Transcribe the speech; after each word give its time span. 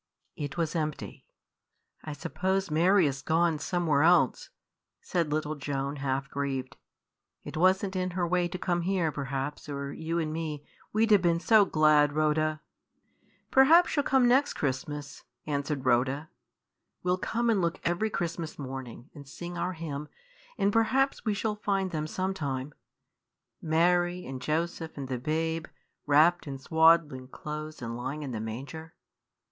It 0.35 0.57
was 0.57 0.75
empty. 0.75 1.27
"I 2.03 2.13
suppose 2.13 2.71
Mary 2.71 3.05
is 3.05 3.21
gone 3.21 3.59
somewhere 3.59 4.01
else," 4.01 4.49
said 4.99 5.31
little 5.31 5.53
Joan, 5.53 5.97
half 5.97 6.27
grieved; 6.27 6.75
"it 7.43 7.55
was 7.55 7.85
n't 7.85 7.95
in 7.95 8.09
her 8.17 8.27
way 8.27 8.47
to 8.47 8.57
come 8.57 8.81
here, 8.81 9.11
p'rhaps, 9.11 9.69
or 9.69 9.93
you 9.93 10.17
and 10.17 10.33
me 10.33 10.65
we'd 10.91 11.11
have 11.11 11.21
been 11.21 11.39
so 11.39 11.65
glad, 11.65 12.13
Rhoda!" 12.13 12.61
"Perhaps 13.51 13.91
she 13.91 14.01
'll 14.01 14.03
come 14.03 14.27
next 14.27 14.53
Christmas," 14.55 15.23
answered 15.45 15.85
Rhoda. 15.85 16.29
"We 17.03 17.11
'll 17.11 17.17
come 17.19 17.51
and 17.51 17.61
look 17.61 17.79
every 17.83 18.09
Christmas 18.09 18.57
morning, 18.57 19.11
and 19.13 19.27
sing 19.27 19.55
our 19.55 19.73
hymn, 19.73 20.07
and 20.57 20.73
perhaps 20.73 21.25
we 21.25 21.35
shall 21.35 21.57
find 21.61 21.91
them 21.91 22.07
some 22.07 22.33
time 22.33 22.73
Mary, 23.61 24.25
and 24.25 24.41
Joseph, 24.41 24.97
and 24.97 25.07
the 25.09 25.19
babe, 25.19 25.67
wrapped 26.07 26.47
in 26.47 26.57
swaddling 26.57 27.27
clothes 27.27 27.83
and 27.83 27.95
lying 27.95 28.23
in 28.23 28.31
the 28.31 28.41
manger. 28.41 28.95